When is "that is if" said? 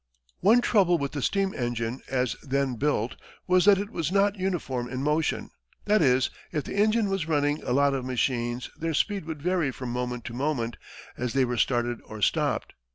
5.85-6.63